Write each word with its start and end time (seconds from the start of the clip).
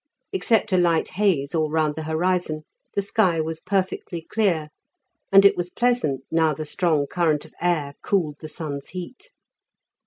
Except 0.33 0.73
a 0.73 0.77
light 0.77 1.09
haze 1.09 1.53
all 1.53 1.69
round 1.69 1.93
the 1.93 2.01
horizon, 2.05 2.63
the 2.95 3.03
sky 3.03 3.39
was 3.39 3.59
perfectly 3.59 4.25
clear, 4.31 4.69
and 5.31 5.45
it 5.45 5.55
was 5.55 5.69
pleasant 5.69 6.21
now 6.31 6.55
the 6.55 6.65
strong 6.65 7.05
current 7.05 7.45
of 7.45 7.53
air 7.61 7.93
cooled 8.01 8.37
the 8.39 8.47
sun's 8.49 8.87
heat. 8.87 9.29